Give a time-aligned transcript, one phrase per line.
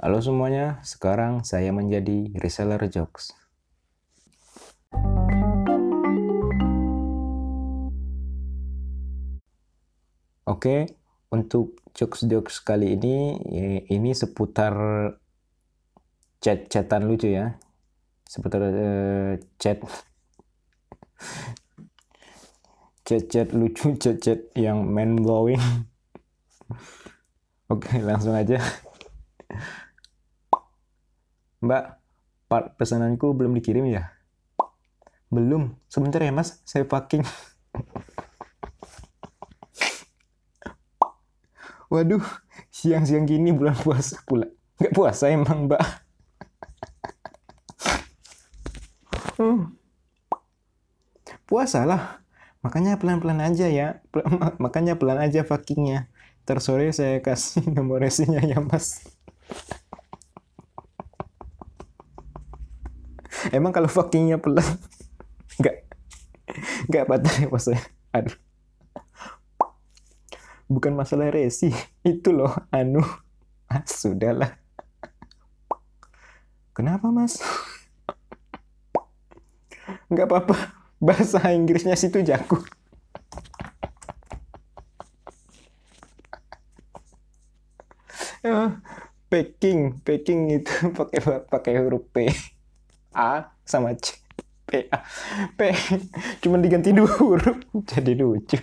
[0.00, 3.36] Halo semuanya, sekarang saya menjadi reseller jokes.
[10.48, 10.88] Oke,
[11.28, 13.36] untuk jokes-jokes kali ini,
[13.92, 14.72] ini seputar
[16.40, 17.60] chat-chatan lucu ya.
[18.24, 19.84] Seputar uh, chat
[23.04, 25.60] chat-chat lucu, chat-chat yang mind blowing.
[27.76, 28.64] Oke, langsung aja.
[31.60, 32.00] Mbak,
[32.80, 34.16] pesananku belum dikirim ya?
[35.28, 35.76] Belum.
[35.92, 36.64] Sebentar ya, Mas.
[36.64, 37.20] Saya packing.
[41.92, 42.24] Waduh,
[42.72, 44.48] siang-siang gini bulan puasa pula.
[44.80, 45.84] Nggak puasa emang, Mbak.
[49.36, 49.76] Hmm.
[51.44, 52.24] Puasa lah.
[52.64, 54.00] Makanya pelan-pelan aja ya.
[54.64, 56.08] Makanya pelan aja packingnya.
[56.48, 59.04] Tersore saya kasih nomor resinya ya, Mas.
[63.48, 64.66] Emang kalau fuckingnya pelan,
[65.56, 65.76] nggak
[66.92, 67.80] nggak patah ya saya.
[68.12, 68.36] Aduh.
[70.70, 71.72] Bukan masalah resi
[72.04, 73.02] itu loh anu.
[73.70, 74.60] Ah, sudahlah.
[76.76, 77.40] Kenapa mas?
[80.10, 80.56] Nggak apa-apa
[81.00, 82.62] bahasa Inggrisnya situ jago.
[88.40, 88.72] Uh,
[89.28, 92.32] packing packing itu pakai pakai huruf P
[93.14, 94.18] A sama C.
[94.66, 95.02] P A.
[95.58, 95.60] P.
[96.42, 98.58] Cuma diganti dua huruf jadi lucu.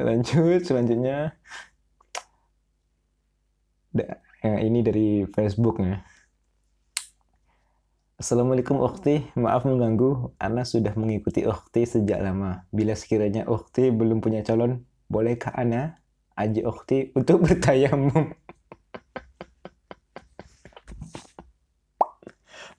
[0.00, 1.36] Lanjut selanjutnya.
[4.40, 6.00] Yang ini dari Facebook ya
[8.20, 10.36] Assalamualaikum Ukti, maaf mengganggu.
[10.36, 12.68] Ana sudah mengikuti Ukti sejak lama.
[12.68, 15.96] Bila sekiranya Ukti belum punya calon, bolehkah Ana
[16.36, 18.36] ajak Ukti untuk bertayamum?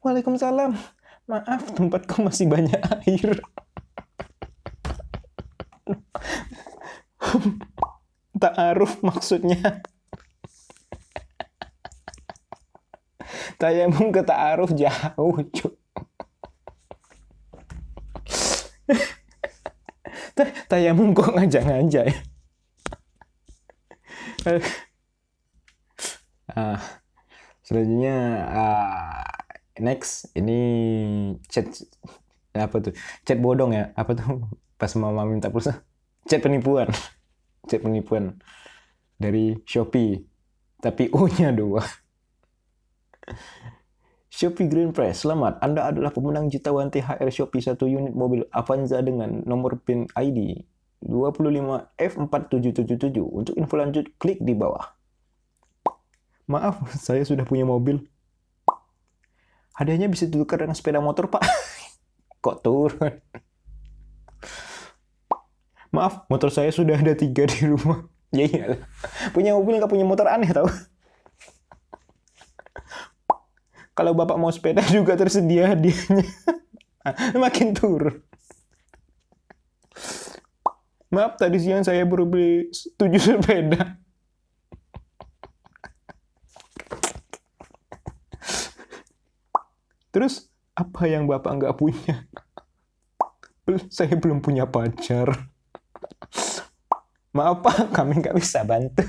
[0.02, 0.74] Waalaikumsalam.
[1.30, 3.38] Maaf, tempatku masih banyak air.
[8.42, 9.86] Ta'aruf maksudnya.
[13.62, 15.78] Tayamum ke ta'aruf jauh, cuk.
[20.66, 22.18] Tayamum kok ngajak-ngajak ya.
[26.58, 26.82] ah,
[27.62, 28.18] selanjutnya
[28.50, 29.21] uh,
[29.82, 30.60] next ini
[31.50, 31.66] chat
[32.54, 32.94] apa tuh
[33.26, 34.46] chat bodong ya apa tuh
[34.80, 35.82] pas mama minta pulsa
[36.30, 36.88] chat penipuan
[37.70, 38.38] chat penipuan
[39.18, 40.22] dari Shopee
[40.82, 41.86] tapi O-nya dua
[44.32, 45.60] Shopee Green Press, selamat.
[45.60, 50.64] Anda adalah pemenang jutawan THR Shopee satu unit mobil Avanza dengan nomor PIN ID
[51.04, 53.20] 25F4777.
[53.20, 54.96] Untuk info lanjut, klik di bawah.
[56.48, 58.08] Maaf, saya sudah punya mobil.
[59.76, 61.42] Hadiahnya bisa ditukar dengan sepeda motor, Pak.
[62.44, 63.14] Kok turun?
[65.92, 68.08] Maaf, motor saya sudah ada tiga di rumah.
[68.32, 68.80] Ya iyalah.
[69.36, 70.64] Punya mobil nggak punya motor aneh tau.
[74.00, 76.24] Kalau bapak mau sepeda juga tersedia hadiahnya.
[77.36, 78.24] Makin turun.
[81.12, 84.00] Maaf, tadi siang saya baru beli tujuh sepeda.
[90.12, 92.28] Terus, apa yang bapak nggak punya?
[93.88, 95.48] Saya belum punya pacar.
[97.32, 99.08] Maaf Pak, kami nggak bisa bantu.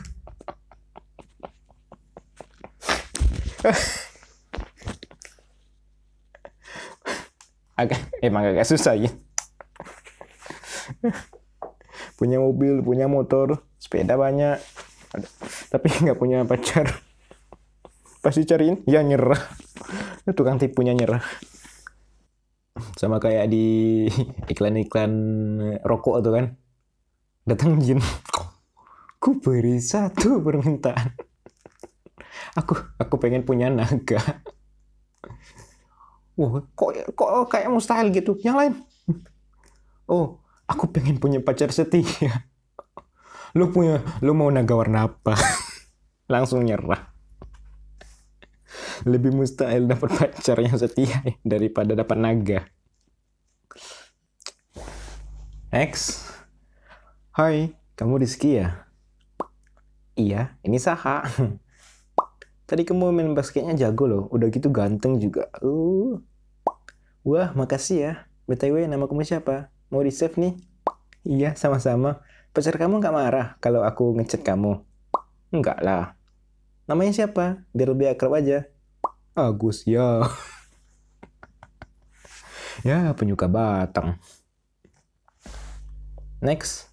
[7.79, 9.11] agak emang agak susah ya.
[12.19, 14.63] punya mobil, punya motor, sepeda banyak,
[15.71, 17.03] tapi nggak punya pacar.
[18.23, 19.43] Pasti cariin, ya nyerah.
[20.31, 21.23] Tukang tipunya nyerah.
[22.95, 24.07] Sama kayak di
[24.47, 25.13] iklan-iklan
[25.83, 26.47] rokok tuh kan.
[27.43, 27.99] Datang jin.
[29.19, 31.19] Ku beri satu permintaan.
[32.55, 34.23] Aku aku pengen punya naga.
[36.39, 38.39] Wah kok kok kayak mustahil gitu?
[38.47, 38.73] Yang lain?
[40.07, 40.39] Oh
[40.71, 42.47] aku pengen punya pacar setia.
[43.59, 45.35] Lu punya lu mau naga warna apa?
[46.33, 47.12] Langsung nyerah
[49.09, 52.61] lebih mustahil dapat pacar yang setia daripada dapat naga
[55.73, 56.33] next
[57.33, 58.85] Hai, kamu Rizky ya?
[60.21, 61.25] Iya, ini Saha.
[62.69, 65.49] Tadi kamu main basketnya jago loh, udah gitu ganteng juga.
[65.65, 66.21] Uh.
[67.25, 68.13] Wah, makasih ya.
[68.45, 69.73] BTW, nama kamu siapa?
[69.89, 70.61] Mau di-save nih?
[71.25, 72.21] Iya, sama-sama.
[72.53, 74.85] Pacar kamu nggak marah kalau aku ngechat kamu?
[75.49, 76.21] Enggak lah.
[76.85, 77.65] Namanya siapa?
[77.73, 78.69] Biar lebih akrab aja.
[79.33, 80.29] Agus, ya.
[82.85, 84.21] ya, penyuka batang.
[86.45, 86.93] Next.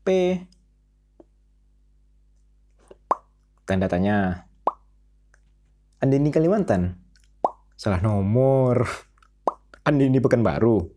[0.00, 0.40] P.
[3.68, 4.48] Tanda tanya.
[6.00, 6.96] Andini Kalimantan.
[7.76, 8.88] Salah nomor.
[9.84, 10.88] Andini Pekanbaru.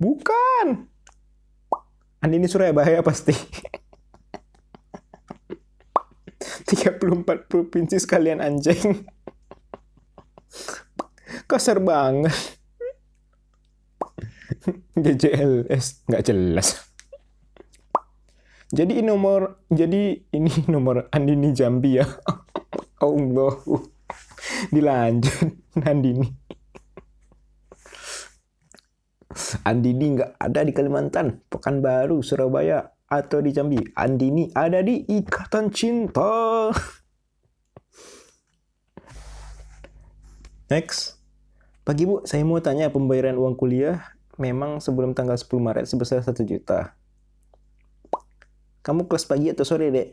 [0.00, 0.88] Bukan.
[2.24, 3.36] Andini Surabaya pasti.
[7.04, 9.04] 34 provinsi sekalian anjing.
[11.44, 12.32] Kasar banget.
[14.96, 16.88] GJLS nggak jelas.
[18.72, 22.08] Jadi ini nomor jadi ini nomor Andini Jambi ya.
[23.04, 23.54] Allah.
[24.72, 25.36] Dilanjut
[25.84, 26.28] Andini.
[29.66, 33.80] Andini nggak ada di Kalimantan, Pekanbaru, Surabaya, atau di Jambi.
[33.94, 36.70] Andini ada di Ikatan Cinta.
[40.72, 41.20] Next.
[41.84, 46.42] Pagi Bu, saya mau tanya pembayaran uang kuliah memang sebelum tanggal 10 Maret sebesar 1
[46.42, 46.96] juta.
[48.84, 50.08] Kamu kelas pagi atau sore, Dek?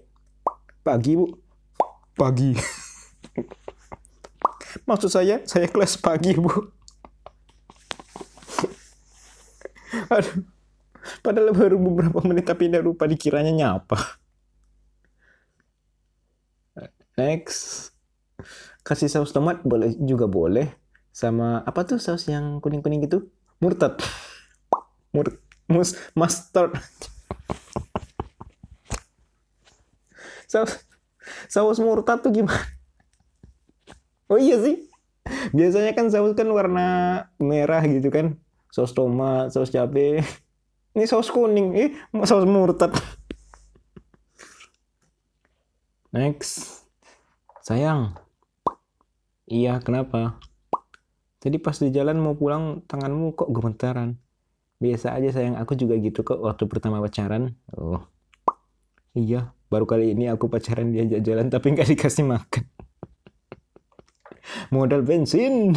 [0.84, 1.28] Pagi, Bu.
[2.16, 2.56] Pagi.
[4.88, 6.48] Maksud saya, saya kelas pagi, Bu.
[10.16, 10.61] Aduh.
[11.22, 14.22] Padahal baru beberapa menit tapi udah lupa dikiranya nyapa.
[17.14, 17.94] Next.
[18.82, 20.74] Kasih saus tomat boleh juga boleh.
[21.14, 23.30] Sama apa tuh saus yang kuning-kuning gitu?
[23.62, 24.02] Murtad.
[25.14, 25.38] Mur
[25.70, 26.74] mus mustard.
[30.52, 30.84] saus
[31.48, 32.60] saus murtad tuh gimana?
[34.32, 34.90] Oh iya sih.
[35.54, 36.88] Biasanya kan saus kan warna
[37.38, 38.40] merah gitu kan.
[38.72, 40.24] Saus tomat, saus cabai.
[40.92, 41.76] Ini saus kuning.
[41.76, 41.90] Eh,
[42.28, 42.92] saus murtad.
[46.12, 46.84] Next.
[47.64, 48.20] Sayang.
[49.48, 50.40] Iya, kenapa?
[51.40, 54.20] Tadi pas di jalan mau pulang, tanganmu kok gemetaran.
[54.82, 57.56] Biasa aja sayang, aku juga gitu kok waktu pertama pacaran.
[57.72, 58.04] Oh.
[59.16, 62.66] Iya, baru kali ini aku pacaran diajak jalan tapi nggak dikasih makan.
[64.76, 65.76] Modal bensin.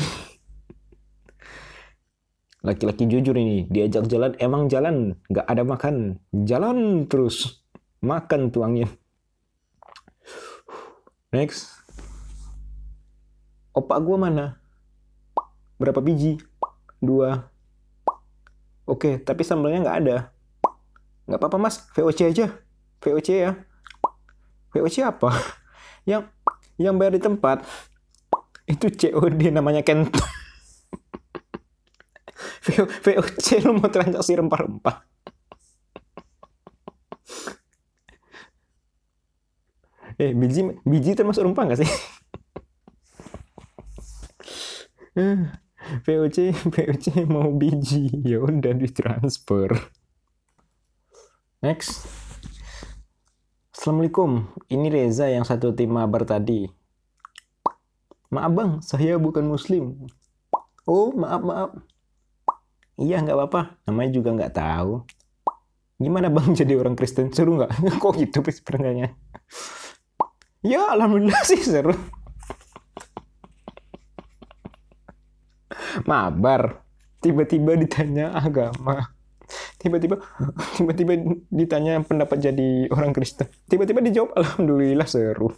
[2.64, 6.16] Laki-laki jujur ini, diajak jalan emang jalan, nggak ada makan.
[6.32, 7.61] Jalan terus.
[8.00, 8.88] Makan tuangnya.
[11.28, 11.76] Next.
[13.76, 14.56] Opak gua mana?
[15.76, 16.40] Berapa biji?
[17.05, 17.52] Dua.
[18.88, 20.17] Oke, tapi sambalnya nggak ada.
[21.28, 22.49] Nggak apa-apa mas, VOC aja.
[23.05, 23.60] VOC ya.
[24.72, 25.37] VOC apa?
[26.08, 26.32] Yang
[26.81, 27.60] yang bayar di tempat.
[28.64, 30.17] Itu COD namanya Kento.
[32.64, 34.96] VOC lu mau transaksi rempah-rempah.
[40.14, 41.90] Eh, biji biji termasuk rempah nggak sih?
[46.06, 46.38] VOC
[46.72, 49.75] VOC mau biji ya udah ditransfer.
[51.60, 52.06] Next.
[53.75, 56.64] Assalamualaikum, ini Reza yang satu tim mabar tadi.
[58.32, 60.08] Maaf bang, saya bukan muslim.
[60.88, 61.70] Oh, maaf maaf.
[62.94, 63.61] Iya nggak apa-apa,
[63.91, 65.02] namanya juga nggak tahu.
[65.99, 67.73] Gimana bang jadi orang Kristen seru nggak?
[68.02, 69.14] Kok gitu sebenarnya?
[70.64, 71.93] Ya alhamdulillah sih seru.
[76.08, 76.81] Mabar,
[77.20, 79.13] tiba-tiba ditanya agama,
[79.77, 80.24] tiba-tiba
[80.81, 81.20] tiba-tiba
[81.53, 85.53] ditanya pendapat jadi orang Kristen, tiba-tiba dijawab alhamdulillah seru.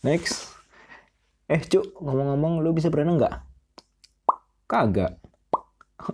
[0.00, 0.56] Next.
[1.52, 3.49] Eh cuk, ngomong-ngomong lu bisa berenang nggak?
[4.70, 5.18] Kagak.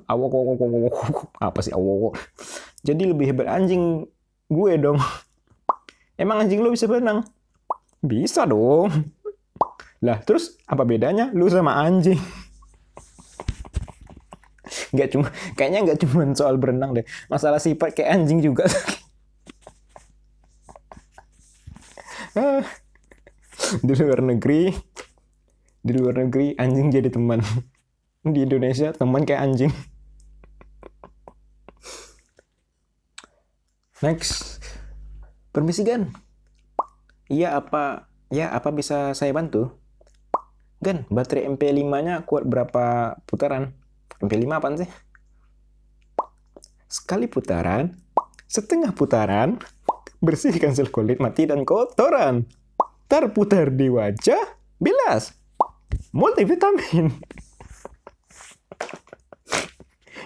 [0.08, 0.96] Awok, awok, awok, awok.
[1.36, 2.16] Apa sih awok?
[2.80, 4.08] Jadi lebih hebat anjing
[4.48, 4.96] gue dong.
[6.16, 7.28] Emang anjing lu bisa berenang?
[8.00, 9.12] Bisa dong.
[10.00, 12.16] Lah, terus apa bedanya lu sama anjing?
[14.96, 17.04] Nggak cuma, kayaknya nggak cuma soal berenang deh.
[17.28, 18.64] Masalah sifat kayak anjing juga.
[23.86, 24.72] di luar negeri,
[25.84, 27.44] di luar negeri anjing jadi teman.
[28.26, 29.72] Di Indonesia teman kayak anjing.
[34.02, 34.58] Next.
[35.54, 36.10] Permisi Gan.
[37.30, 39.78] Iya apa ya apa bisa saya bantu?
[40.82, 43.72] Gan, baterai MP5-nya kuat berapa putaran?
[44.20, 44.90] MP5 apaan sih?
[46.86, 47.96] Sekali putaran,
[48.44, 49.56] setengah putaran,
[50.20, 52.44] bersihkan sel kulit mati dan kotoran.
[53.08, 55.32] Terputar di wajah, bilas.
[56.12, 57.14] Multivitamin.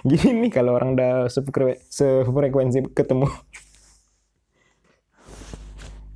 [0.09, 3.29] Gini nih kalau orang udah sefrekuensi ketemu.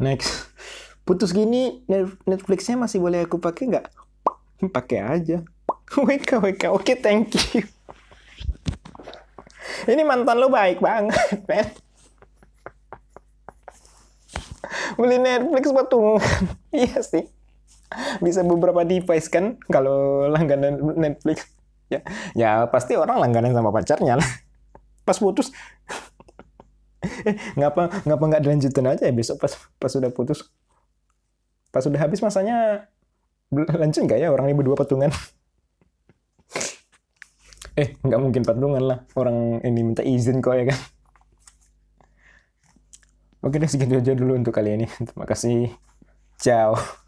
[0.01, 0.49] Next.
[1.05, 3.87] Putus gini Net- Netflixnya masih boleh aku pakai nggak?
[4.73, 5.45] Pakai aja.
[6.09, 7.63] WK WK oke thank you.
[9.85, 11.69] Ini mantan lo baik banget men
[14.95, 16.23] beli Netflix patungan
[16.73, 17.29] iya sih.
[18.25, 21.54] Bisa beberapa device kan kalau langganan Netflix
[21.95, 22.01] ya
[22.35, 24.29] ya pasti orang langganan sama pacarnya lah.
[25.07, 25.51] Pas putus.
[27.05, 30.49] Eh ngapa ngapa nggak dilanjutin aja ya besok pas pas sudah putus?
[31.69, 32.89] Pas sudah habis masanya
[33.53, 35.13] lanjut nggak ya orang ini berdua patungan?
[37.75, 38.99] Eh nggak mungkin patungan lah.
[39.19, 40.79] Orang ini minta izin kok ya kan?
[43.45, 44.87] Oke deh segitu aja dulu untuk kali ini.
[44.89, 45.75] Terima kasih.
[46.41, 47.04] Ciao